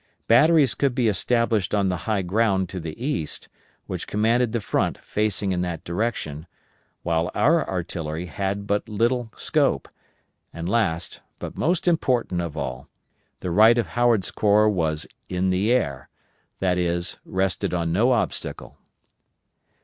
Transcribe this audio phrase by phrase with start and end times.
[0.27, 3.49] Batteries could be established on the high ground to the east,
[3.85, 6.47] which commanded the front facing in that direction,
[7.03, 9.87] while our own artillery had but little scope;
[10.51, 12.87] and last, but most important of all,
[13.41, 16.09] the right of Howard's corps as "in the air,"
[16.57, 18.79] that is, rested on no obstacle.